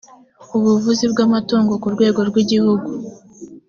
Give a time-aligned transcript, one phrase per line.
[0.57, 2.89] ubuvuzi bw’amatungo ku rwego rw’igihugu